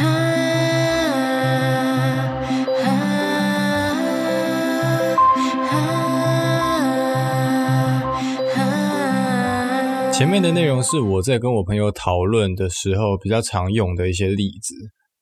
[10.12, 14.74] 前面的内容是我在跟我朋友讨论的时候比较常用的一些例子。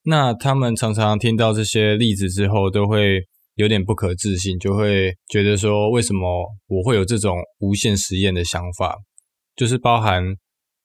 [0.05, 3.21] 那他们常常听到这些例子之后，都会
[3.55, 8.97] 有点不可置信，就会觉得说，为什么我会有这种无限实验的想法？
[9.55, 10.25] 就是包含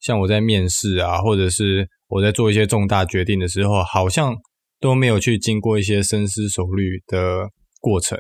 [0.04, 4.36] 像我在面试啊，或者是我在做一些重大决定的时候，好像
[4.82, 7.48] 都没有去经过一些深思熟虑的
[7.80, 8.20] 过程。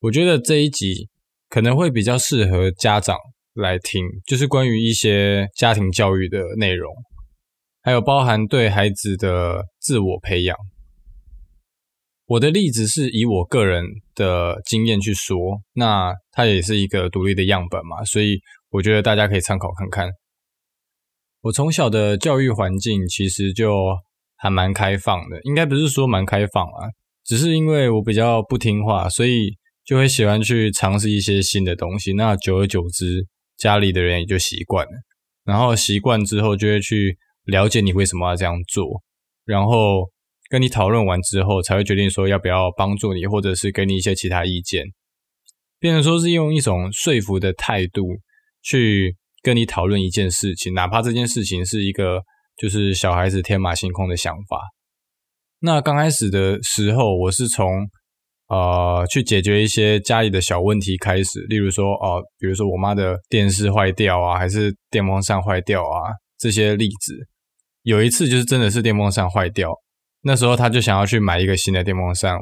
[0.00, 1.08] 我觉得这一集
[1.48, 3.16] 可能会比较适合家长
[3.54, 6.92] 来听，就是关于一些家庭教育的内容，
[7.82, 10.56] 还有包含对孩子的自我培养。
[12.26, 13.84] 我的例子是以我个人
[14.16, 15.36] 的经验去说，
[15.74, 20.10] 那它也是一个独立的样本嘛，所以我觉得大家可以参考看看。
[21.46, 23.72] 我从小的教育环境其实就
[24.36, 26.90] 还蛮开放的，应该不是说蛮开放啊，
[27.24, 32.14] 只是因为我比较不听话，所以就会喜欢去尝试一些新的东西。
[32.14, 34.92] 那久而久之，家里的人也就习惯了，
[35.44, 39.02] 然后习惯之后就会去了解你为什么要这样做，
[39.44, 40.10] 然后。
[40.48, 44.84] 跟你讨论完之后，才会决定说要不要帮助你，或者是给你一些其他意见。
[45.80, 48.06] 变成说是用一种说服的态度
[48.62, 49.16] 去
[49.46, 52.20] 跟你讨论一件事情，哪怕这件事情是一个
[52.56, 54.58] 就是小孩子天马行空的想法。
[55.60, 57.86] 那刚开始的时候，我是从
[58.48, 67.14] 呃去解决一些家里的小问题开始，例如说哦、比如说我妈的电视坏掉啊，还是电风扇坏掉啊，这些例子。
[67.82, 69.70] 有一次就是真的是电风扇坏掉。
[70.22, 72.36] 那时候他就想要去买一个新的电风扇，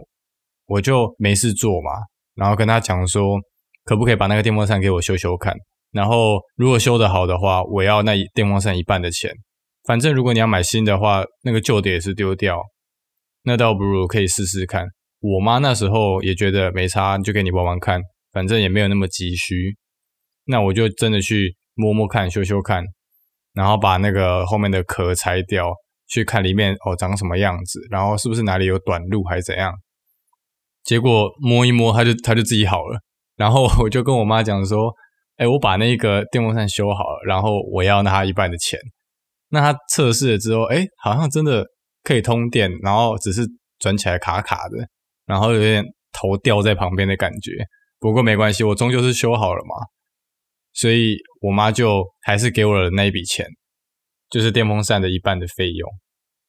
[0.68, 1.91] 我就没事做嘛，
[2.34, 3.39] 然后跟他讲说，
[3.84, 5.55] 可不可以把那个电风扇给我修修看？
[5.94, 9.32] 然后如果修得好的话，我要那电风扇一半的钱。
[9.84, 12.60] 反正如果你要买新的话，那个旧的也是丢掉，
[13.44, 14.86] 那倒不如可以试试看。
[15.20, 19.76] 我妈那时候也觉得没差，就给你玩玩看，反正也没有那么急需。
[20.44, 22.84] 那我就真的去摸摸看，修修看，
[23.54, 25.72] 然后把那个后面的壳拆掉。
[26.06, 29.72] 去看里面哦，长什么样子，然后是不是哪里有短路还是怎样？
[30.84, 33.00] 结果摸一摸，它就它就自己好了。
[33.36, 34.92] 然后我就跟我妈讲说
[35.36, 38.78] ：“哎，我把那个电风扇修好了，然后我要拿它一半的钱。”
[39.50, 41.64] 那他测试了之后，哎，好像真的
[42.02, 43.42] 可以通电，然后只是
[43.78, 44.89] 转起来卡卡的，
[45.27, 47.52] 然后有点头掉在旁边的感觉。
[48.00, 49.77] 不过没关系，我终究是修好了嘛，
[50.72, 53.46] 所以我妈就还是给我了那一笔钱。
[54.30, 55.89] 就是电风扇的一半的费用，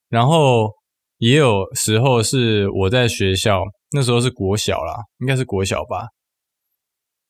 [0.09, 0.71] 然后
[1.17, 6.07] 也有时候是我在学校，那时候是国小啦，应该是国小吧。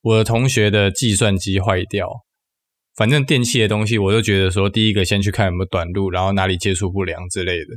[0.05, 2.07] 我的同学的计算机坏掉，
[2.95, 7.73] 反正电器的东西，我就觉得说，第一个先去看有没有短路，然后哪里接触不良之类的，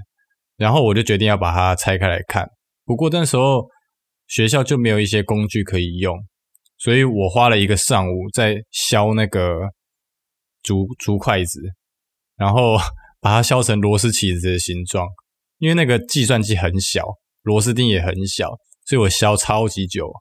[0.59, 2.47] 然后我就决定要把它拆开来看。
[2.84, 3.66] 不过那时候
[4.27, 6.19] 学校就没有一些工具可以用，
[6.77, 9.71] 所以我花了一个上午在削那个
[10.62, 11.62] 竹竹筷子。
[12.37, 12.77] 然后
[13.22, 15.09] 把它削成螺丝起子的形状，
[15.56, 17.06] 因为那个计算机很小，
[17.43, 18.50] 螺丝钉也很小，
[18.84, 20.12] 所以我削超级久。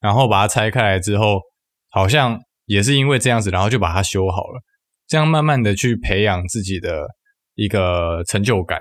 [0.00, 1.42] 然后把它拆开来之后，
[1.90, 4.62] 好像也是因为这样子，然后就把它修好了。
[5.06, 7.06] 这样慢慢的去培养自己的
[7.54, 8.80] 一个成就感。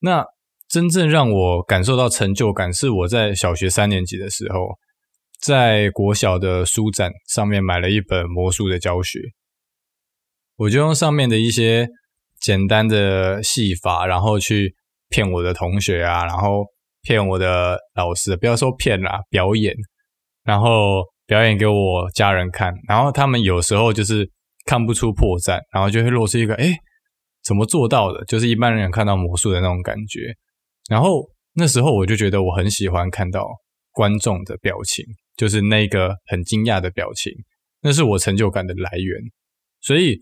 [0.00, 0.24] 那
[0.68, 4.78] 真正让我感受到成就感，是我在小学三年级的时候，
[5.38, 9.20] 在国小的书展上面买了一本魔术的教学。
[10.56, 11.88] 我就用上面的一些
[12.40, 14.74] 简单的戏法，然后去
[15.08, 16.64] 骗我的同学啊，然后
[17.02, 19.74] 骗我的老师，不要说骗啦，表演，
[20.42, 24.30] 然后表演给我家人看，然后他们有时候就是
[24.66, 26.74] 看不出破绽，然后就会露出一个诶，
[27.42, 28.22] 怎么做到的？
[28.26, 30.34] 就是一般人看到魔术的那种感觉。
[30.90, 33.48] 然后那时候我就觉得我很喜欢看到
[33.92, 37.32] 观众的表情，就是那个很惊讶的表情，
[37.80, 39.18] 那是我成就感的来源，
[39.80, 40.20] 所以。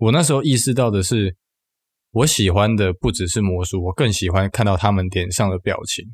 [0.00, 1.34] 我那时候意识到的是，
[2.12, 6.04] 我喜欢的不只是魔术，我更喜欢看到他们脸上的表情。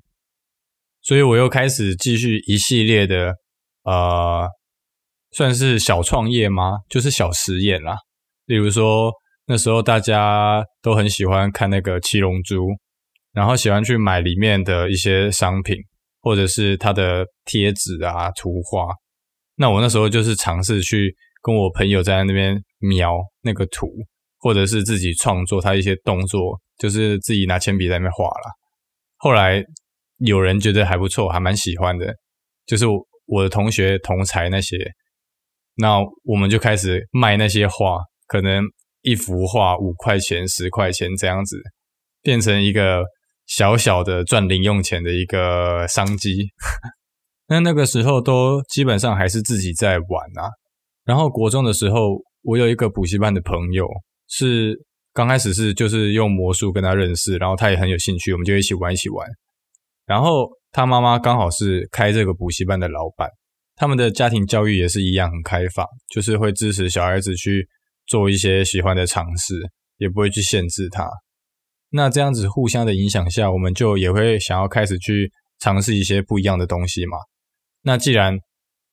[1.02, 3.35] 所以我又开始继续一系列的，
[3.85, 4.49] 呃，
[5.31, 6.79] 算是小创业吗？
[6.91, 7.97] 就是小实验啦。
[8.47, 9.13] 例如说，
[9.47, 12.67] 那时候大家都很喜欢看那个七龙珠，
[13.33, 15.77] 然后喜欢去买里面的一些商品，
[16.21, 18.89] 或者是它的贴纸啊、图画。
[19.57, 21.17] 那我那时候就是尝试去。
[21.47, 23.87] 跟我朋友在那边描那个图，
[24.39, 28.51] 或者是自己创作他一些动作，就是自己拿铅笔在那边画了。
[29.19, 29.63] 后来
[30.21, 32.15] 有人觉得还不错，还蛮喜欢的，
[32.65, 32.87] 就是
[33.26, 34.76] 我的同学同才那些，
[35.76, 38.65] 那我们就开始卖那些画，可能
[39.03, 41.61] 一幅画五块钱、十块钱这样子，
[42.23, 43.05] 变成一个
[43.47, 46.49] 小小的赚零用钱的一个商机。
[47.49, 50.49] 那那个时候都基本上还是自己在玩啊。
[51.05, 53.87] 然后国中的时候，我有一个补习班的朋友，
[54.29, 54.75] 是
[55.12, 59.29] 刚开始是就是用魔术跟他认识，然后他也很有兴趣，我们就一起玩一起玩。
[60.06, 63.31] 然后他妈妈刚好是开这个补习班的老板，
[63.76, 67.69] 他们的家庭教育也是一样很开放，就是会支持小孩子去
[68.09, 69.55] 做一些喜欢的尝试，
[69.99, 71.09] 也不会去限制他。
[71.91, 75.31] 那这样子互相的影响下，我们就也会想要开始去
[75.61, 77.19] 尝试一些不一样的东西嘛。
[77.82, 78.37] 那既然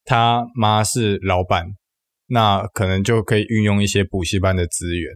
[0.06, 1.66] 他妈是老板，
[2.28, 5.12] 那可能就可以运用一些补习班的资源，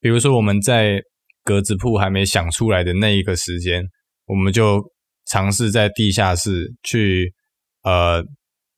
[0.00, 1.00] 比如说我们在
[1.42, 3.82] 格子铺还没想出来的那一个时间，
[4.26, 4.82] 我们就
[5.32, 7.32] 尝试在地下室去
[7.84, 8.22] 呃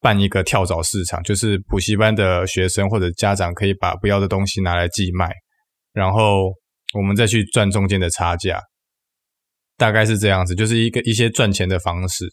[0.01, 5.29] 办一个跳蚤市场，就是补习班的学生或者家长可以把不要的东西拿来寄卖，
[5.93, 6.53] 然后
[6.95, 8.61] 我们再去赚中间的差价，
[9.77, 12.25] 大概是这样子，就是一个一些赚钱的方式。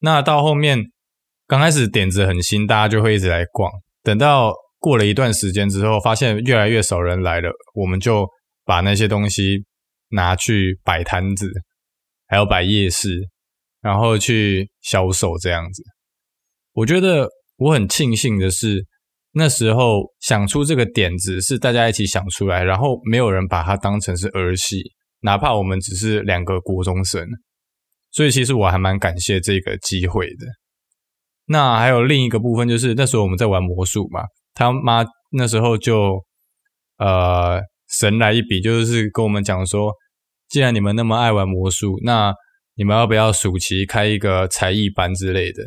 [0.00, 0.82] 那到后面。
[1.48, 3.70] 刚开始点子很新，大家就会一直来逛。
[4.02, 8.26] 等到过了一段时间之后，发现越来越少人来了，我们就
[8.64, 9.62] 把那些东西
[10.10, 11.50] 拿去摆摊子，
[12.26, 13.28] 还有摆夜市，
[13.82, 15.82] 然后去销售这样子。
[16.72, 18.86] 我觉得我很庆幸的是，
[19.32, 24.82] 那时候想出这个点子是大家一起想出来，然后没有人把它当成是儿戏，
[25.20, 27.26] 哪怕我们只是两个国中生。
[28.10, 30.46] 所以其实我还蛮感谢这个机会的。
[31.46, 34.22] 那还有另一个部分，就是那时候我们在玩魔术嘛，
[34.54, 36.22] 他妈那时候就
[36.98, 37.60] 呃
[37.98, 39.92] 神来一笔，就是跟我们讲说，
[40.48, 42.32] 既然你们那么爱玩魔术，那
[42.74, 45.62] 你们要不要暑期开一个才艺班之类的，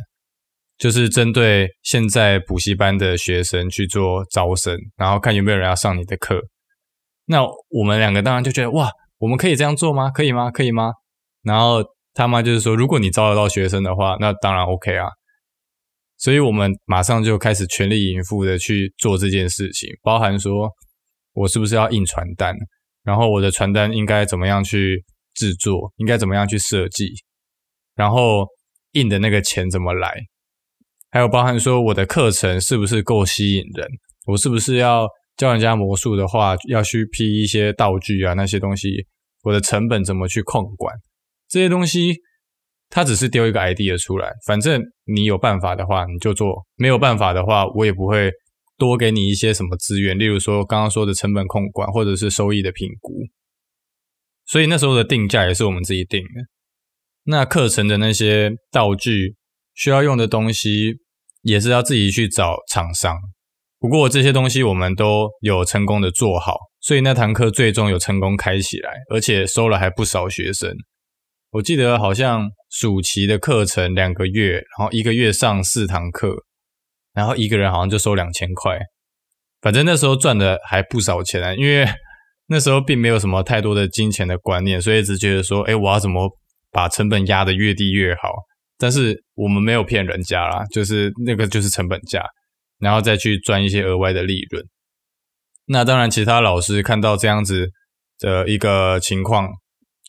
[0.78, 6.42] 就是针对现在补习班的学生去做招生，然后看有没有人要上你的课。
[7.26, 10.10] 那我们两个当然就觉得哇，我们可以这样做吗？
[10.12, 10.52] 可以吗？
[10.52, 10.92] 可以吗？
[11.44, 15.08] 然后他妈就是说，如果你招得到学生的话，那当然 OK 啊。
[16.18, 20.70] 所以我们马上就开始全力以赴的去做这件事情，包含说
[21.34, 22.56] 我是不是要印传单，
[23.04, 25.04] 然后我的传单应该怎么样去
[25.36, 27.14] 制作，应该怎么样去设计，
[27.96, 28.48] 然后
[28.94, 30.12] 印的那个钱怎么来，
[31.12, 33.88] 还有包含说我的课程是不是够吸引人，
[34.26, 39.06] 我是不是要教人家魔术的话，要去批一些道具啊，那些东西，
[39.44, 40.96] 我的成本怎么去控管，
[41.48, 42.16] 这些东西。
[42.88, 48.32] 他只是丢一个 idea 出来，反正你有办法的话你就做，没有办法的话我也不会
[48.78, 53.12] 多给你一些什么资源，例如说刚刚说的成本控管或者是收益的评估。
[54.46, 56.30] 所以那时候的定价也是我们自己定的。
[57.24, 59.36] 那课程的那些道具
[59.74, 60.98] 需要用的东西
[61.42, 63.18] 也是要自己去找厂商。
[63.80, 70.76] 不过这些东西我们都有成功的做好，所以那堂课最终有成功开起来，而且收了还不少学生。
[71.52, 76.36] 我记得好像暑期的课程两个月，然后一个月上四堂课，
[77.14, 78.80] 然后一个人好像就收两千块。
[79.62, 81.86] 反正那时候赚的还不少钱啊，因为
[82.48, 86.30] 那时候并没有什么太多的金钱的观念，所以只觉得说，哎，我要怎么
[86.72, 88.30] 把成本压得越低越好。
[88.78, 92.26] 但是我们没有骗人家啦，就是那个就是成本价，
[92.80, 94.64] 然后再去赚一些额外的利润。
[95.68, 97.70] 那当然，其他老师看到这样子
[98.20, 99.50] 的一个情况。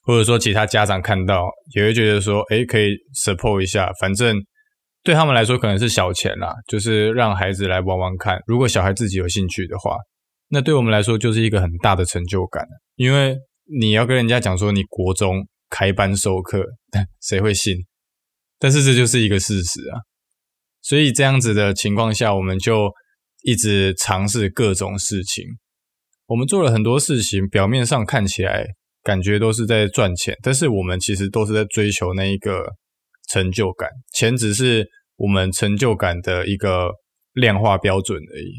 [0.08, 2.92] 或者说其他家长看到也会觉得说，诶，可以
[3.24, 4.36] support 一下，反正
[5.02, 8.38] 对他们来说可能是小钱啦，就是让孩子来玩玩看。
[8.46, 9.96] 如果小孩自己有兴趣的话，
[10.48, 12.66] 那对我们来说就是一个很大的成就感。
[12.94, 13.36] 因为
[13.78, 16.64] 你要跟人家讲说你国中开班授课，
[17.20, 17.76] 谁会信？
[18.58, 20.00] 但是这就是一个事实啊。
[20.82, 22.90] 所以这样子的情况下，我们就
[23.42, 25.44] 一直尝试各种事情。
[26.26, 28.66] 我们做了很多事情，表面上看起来。
[29.02, 32.66] 感觉都是在赚钱，但是我们其实都是在追求那一个
[33.28, 34.84] 成就感，钱只是
[35.14, 36.90] 我们成就感的一个
[37.32, 38.52] 量化标准而已。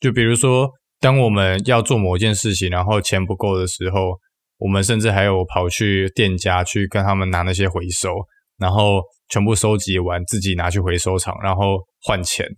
[0.00, 0.68] 就比如说，
[1.04, 4.18] 当我们要做某件事情，然后钱不够的时候，
[4.56, 8.08] 我们甚至还有跑去店家去跟他们拿那些回收，
[8.56, 12.48] 然后全部收集完，自己拿去回收厂，然后换钱。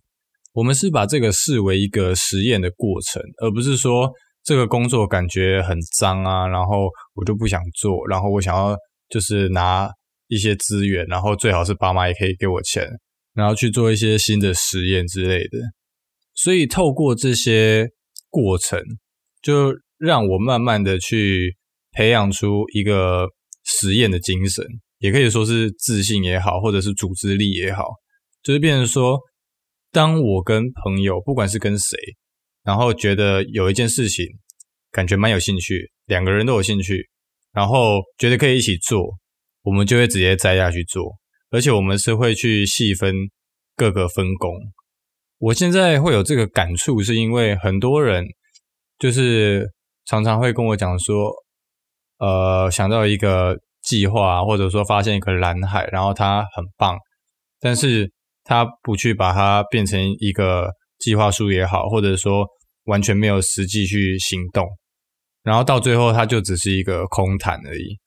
[0.52, 4.12] 我们是把这个视为一个实验的过程，而不是说。
[4.44, 8.76] 这个工作感觉很脏啊，然后我就不想做，然后我想要
[9.08, 9.90] 就是拿
[10.28, 12.88] 一些资源，然后最好是爸妈也可以给我钱，
[13.34, 15.58] 然后去做一些新的实验之类的。
[16.32, 17.88] 所以透过这些
[18.30, 18.80] 过程，
[19.42, 21.56] 就让我慢慢的去
[21.92, 23.28] 培养出一个
[23.64, 24.64] 实验的精神，
[24.98, 27.84] 也可以说是自信也好，或者是组织力也好，
[28.42, 29.18] 就是变成说，
[29.90, 31.96] 当我跟朋友，不管是跟谁。
[32.62, 34.26] 然后觉得有一件事情
[34.90, 37.08] 感觉蛮有兴趣，两个人都有兴趣，
[37.52, 39.00] 然后觉得可以一起做，
[39.62, 41.14] 我们就会直接栽下去做，
[41.50, 43.14] 而且我们是会去细分
[43.76, 44.52] 各个分工。
[45.38, 48.24] 我现在会有这个感触，是因为很多人
[48.98, 49.70] 就是
[50.06, 51.30] 常常会跟我讲说，
[52.18, 56.96] 呃，想到一个计划，或者说发现一个蓝海，然后它很棒，
[57.60, 58.10] 但是
[58.44, 62.46] 他不去把它变成一个计划书也好，或者说
[62.84, 64.66] 完全没有实际去行动。
[65.42, 67.98] 然后到最后，它就只是一个空谈而已。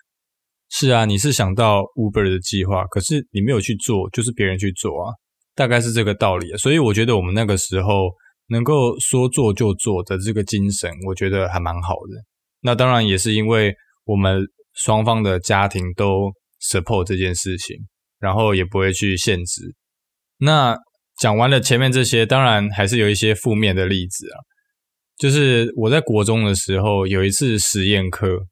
[0.70, 5.14] 是啊，你是想到 Uber 的计划，可是你没有去做，就是别人去做啊，
[5.60, 6.56] 大概是这个道理。
[6.56, 8.10] 所以我觉得我们那个时候
[8.48, 12.24] 能够说做就做的这个精神，我觉得还蛮好的。
[12.62, 13.76] 那当然也是因为
[14.06, 14.42] 我们
[14.74, 16.32] 双方的家庭都
[16.72, 17.76] support 这件事情，
[18.20, 19.76] 然后也不会去限制。
[20.38, 20.78] 那
[21.20, 24.40] 讲完了前面这些，当然还是有一些负面的例子啊。
[25.18, 28.48] 就是我在国中的时候有一次实验课，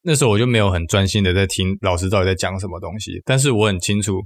[0.00, 4.22] 那时候我就没有很专心的在听老师到底在讲什么东西，但是我很清楚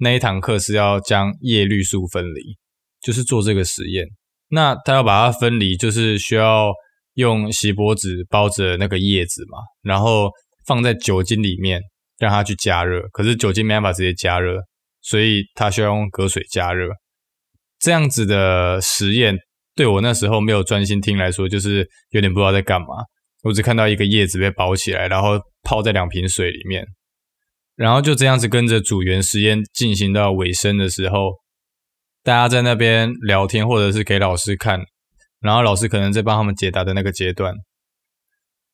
[0.00, 2.56] 那一堂课是要将叶绿素分离，
[3.02, 4.06] 就是做这个实验。
[4.48, 6.72] 那他要把它分离，就是需要
[7.14, 10.30] 用锡箔纸包着那个叶子嘛，然后
[10.66, 11.80] 放在酒精里面
[12.18, 14.58] 让它去加热，可是酒精没办法直接加热，
[15.02, 16.88] 所以它需要用隔水加热，
[17.78, 19.36] 这样子的实验。
[19.76, 22.86] 对我那时候没有专心听来说，就是有点不知道在干嘛。
[23.42, 26.84] 我只看到一个叶子被包起来，然后泡在两瓶水里面，
[27.80, 31.38] 然后就这样子跟着组员实验进行到尾声的时候，
[32.22, 34.78] 大家在那边聊天，或者是给老师看，
[35.40, 37.54] 然后老师可能在帮他们解答的那个阶段，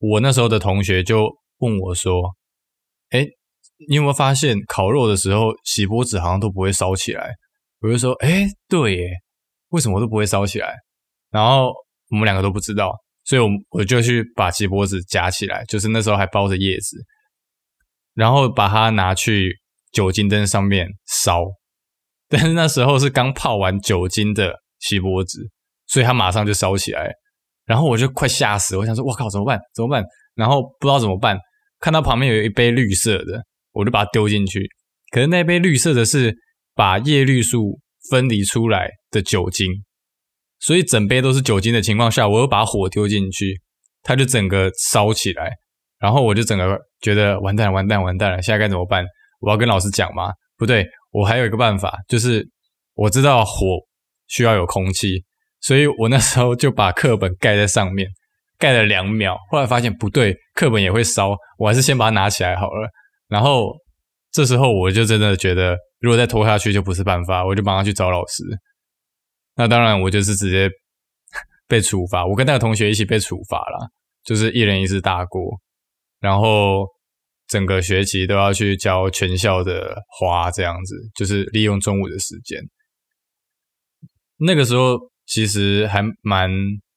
[0.00, 2.34] 我那时候的同学就问我说
[3.10, 3.24] ：“哎，
[3.88, 7.32] 你有没有发现烤肉的时候，锡箔纸好像都不会烧起来？”
[7.78, 9.08] 我就说：“哎，对耶，
[9.68, 10.74] 为什么都不会烧起来？”
[11.30, 11.72] 然后
[12.10, 16.96] 我们两个都不知道，所以我我就去把锡箔纸夹起来，就是那时候还包着叶子，
[18.16, 19.60] 然后把它拿去
[19.92, 21.44] 酒精灯上面烧。
[22.28, 25.48] 但是那时候是刚泡完酒精的锡箔纸，
[25.86, 27.12] 所以它马上就烧起来。
[27.64, 29.60] 然后我就快吓死，我想说：“我靠，怎么办？
[29.74, 30.04] 怎么办？”
[30.34, 31.38] 然后不知道怎么办，
[31.78, 34.68] 看到旁边有一杯绿色的，我就把它丢进去。
[35.12, 36.34] 可是那杯绿色的是
[36.74, 37.80] 把叶绿素
[38.10, 39.68] 分离出来的酒精。
[40.58, 43.60] 所以整杯都是酒精的情况下，我又把火丢进去，
[44.02, 45.52] 它就整个烧起来，
[46.06, 49.04] 然后我就整个觉得完蛋完蛋完蛋了，现在该怎么办？
[49.40, 50.32] 我要跟老师讲吗？
[50.56, 52.48] 不对，我还有一个办法，就是
[52.94, 53.66] 我知道火
[54.28, 55.24] 需要有空气，
[55.60, 58.06] 所以我那时候就把课本盖在上面，
[58.56, 62.88] 盖了两秒，后来发现不对，课本也会烧，我还是先把它拿起来好了。
[63.26, 63.74] 然后
[64.30, 68.44] 这时候我就真的觉得，如果再拖下去就不是办法，我就马上去找老师。
[69.56, 70.70] 那当然，我就是直接
[71.66, 72.24] 被处罚。
[72.24, 73.90] 我跟那个同学一起被处罚了，
[74.24, 75.42] 就是一人一次大锅，
[76.26, 76.86] 然后
[77.46, 82.60] 整个学期都要去浇全校的花，这样子，就是利用中午的时间。
[84.38, 86.50] 那个时候其实还蛮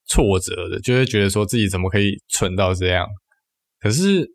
[0.07, 3.07] 挫折的，就会觉得说自己怎么可以蠢到这样。
[3.79, 4.27] 可是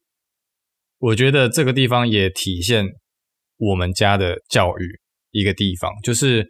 [0.99, 2.87] 我觉得这个地方也体现
[3.57, 5.01] 我们家的教育
[5.33, 6.49] 一个地方，就是。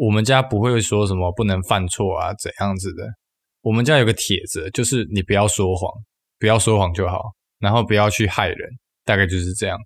[0.00, 3.02] 我们家不会说什么不能犯错啊，怎样子的？
[3.62, 5.90] 我们家有个铁则，就是你不要说谎，
[6.38, 7.20] 不要说谎就好，
[7.58, 8.58] 然后不要去害人，
[9.04, 9.78] 大概就是这样。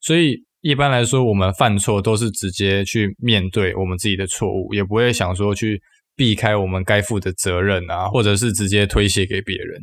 [0.00, 5.80] 所以一般来说，我们犯错都是直接去面对我们自己的错误，也不会想说去
[6.16, 9.80] 避开我们该负的责任啊，或者是直接推卸给别人，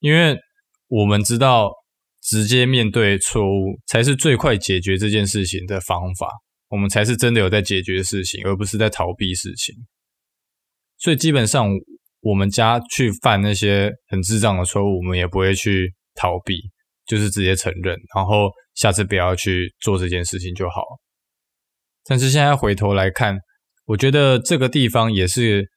[0.00, 0.36] 因为
[0.88, 1.70] 我们知道
[2.22, 6.28] 直接面对错误才是最快解决这件事情的方法。
[6.68, 9.74] 我们才是真的有在解决事情，而不是在逃避事情。
[10.96, 11.68] 所以基本上，
[12.20, 16.60] 我们家去犯那些很智障的错误，我们也不会去逃避，
[17.06, 20.82] 就是直接承认，然后下次不要去做这件事情就好。
[22.04, 23.38] 但是现在回头来看，
[23.86, 25.68] 我觉得这个地方也是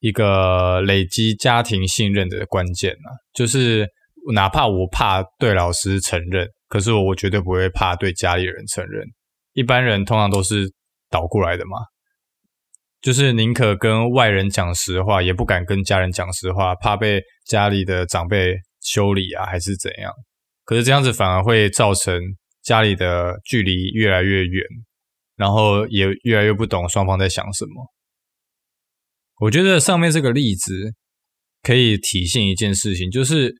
[0.00, 3.88] 一个累积家庭信任的关键啊，就是
[4.34, 9.04] 哪怕我怕对老师承认，可是我绝对不会怕对家里人承认。
[9.54, 10.70] 一般人通常都是
[11.08, 11.78] 倒过来的嘛，
[13.00, 20.12] 就是宁可跟外人讲实话，也不敢跟家人讲实话，怕被家里的长辈修理啊，还是怎样。
[20.64, 22.16] 可是这样子反而会造成
[22.62, 24.64] 家里的距离越来越远，
[25.34, 27.92] 然后也越来越不懂双方在想什么。
[29.40, 30.94] 我觉得上面这个例子
[31.62, 33.52] 可以体现一件事情，就是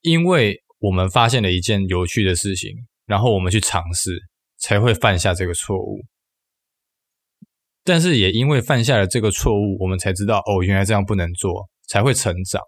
[0.00, 2.72] 因为我们发现了一件有趣的事情，
[3.06, 4.18] 然后我们去尝试。
[4.60, 6.04] 才会犯下这个错误，
[7.84, 12.60] 但是也因为犯下了这个错误，我们才知道哦，原来这样不能做，才会成长。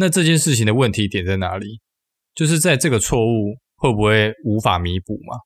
[0.00, 1.80] 那这件事情的问题点在哪里？
[2.32, 5.36] 就是在这个错误会不会无法弥补嘛？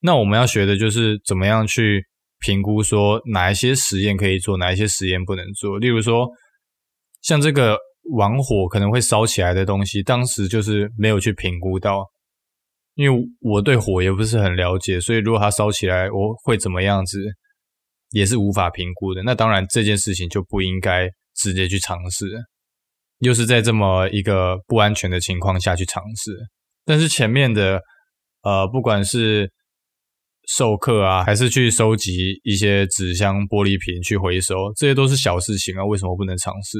[0.00, 2.04] 那我们要学的就是怎么样去
[2.40, 5.78] 评估，说哪一些实验可以做，哪一些实验不能做。
[5.78, 6.28] 例如说，
[7.22, 7.78] 像这个
[8.16, 12.04] 玩火可能会烧起来的东西，当时就是没有去评估到，
[12.94, 17.22] 因为我对火也不是很了解，所以如果它烧起来，我会怎么样子，
[18.10, 19.22] 也是无法评估的。
[19.22, 22.26] 那当然这件事情就不应该直接去尝试，
[23.18, 26.32] 又是在这么一个不安全的情况下去尝试。
[26.84, 27.80] 但是前面的，
[28.42, 29.52] 呃，不管是
[30.46, 36.78] 授课啊，还是去收集一些纸箱、玻璃瓶去回收，这些都是小事情啊，为什么不能尝试？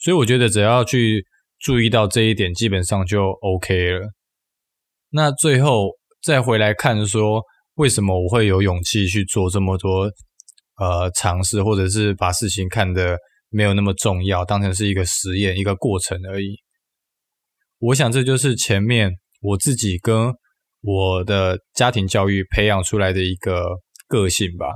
[0.00, 1.24] 所以我觉得只要去
[1.60, 4.08] 注意到这一点，基本上就 OK 了。
[5.10, 5.92] 那最后
[6.22, 7.40] 再回来看说，
[7.76, 10.10] 为什么我会有勇气去做这么多
[10.76, 13.16] 呃尝试，或者是把事情看得
[13.54, 16.56] 没有那么重要，当成是一个实验、一个过程而已。
[17.78, 20.34] 我想这就是前面我自己跟。
[20.86, 23.64] 我的家庭教育培养出来的一个
[24.06, 24.66] 个性吧，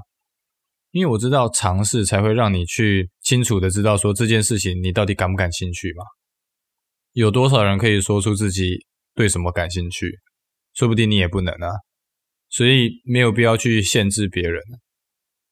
[0.91, 6.03] 因为我知道尝试才会让你去清楚的知道说这件事情你到底感不感兴趣嘛。
[7.13, 10.19] 有多少人可以说出自己对什么感兴趣？
[10.73, 11.69] 说不定你也不能啊。
[12.49, 14.63] 所以没有必要去限制别人。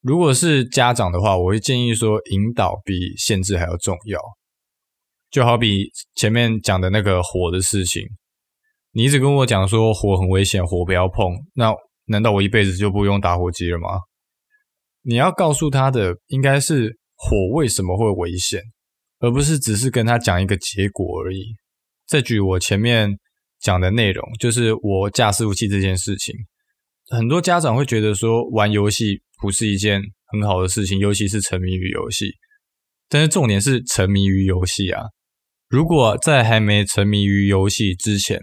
[0.01, 4.19] 如果是家长的话，我会建议说引导比限制还要重要。
[5.29, 8.03] 就好比前面讲的那个火的事情。
[8.91, 11.25] 你一直跟我讲说火很危险，火不要碰。
[11.53, 11.73] 那
[12.05, 13.89] 难道我一辈子就不用打火机了吗？
[15.03, 18.61] 你要告诉他的应该是火为什么会危险，
[19.19, 21.55] 而不是只是跟他讲一个结果而已。
[22.07, 23.17] 再举我前面
[23.59, 26.33] 讲的内容，就是我驾驶武器这件事情，
[27.09, 32.31] 很多家长会觉得说玩游戏不是一件很好的事情，尤其是沉迷于游戏。
[33.09, 35.05] 但是重点是沉迷于游戏啊！
[35.69, 38.39] 如果在还没沉迷于游戏之前，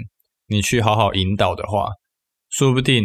[0.46, 1.88] 你去好好引导的话，
[2.48, 3.04] 说不定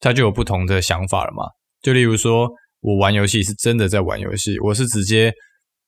[0.00, 1.44] 他就有不同的想法了嘛。
[1.82, 2.48] 就例如说，
[2.80, 5.32] 我玩游戏是真的在玩游戏，我是直接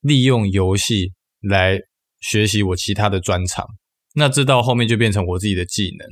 [0.01, 1.79] 利用游戏来
[2.19, 3.65] 学习我其他的专长，
[4.13, 6.07] 那这到后面就变成我自己的技能。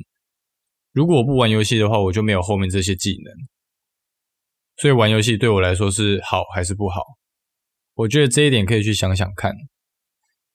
[0.94, 3.34] 如果我不玩游戏的话，我就没有后面这些技能。
[4.82, 7.02] 所以玩游戏对我来说是好还是不好？
[7.96, 9.52] 我觉得这一点可以去想想看。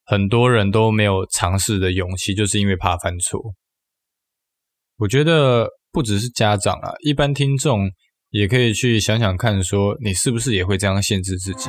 [0.05, 3.41] 很多人都没有尝试的勇气，就是因为怕犯错。
[4.97, 7.91] 我觉得不只是家长啊，一般听众
[8.31, 11.69] 也可以去想想看，说你是不是也会这样限制自己。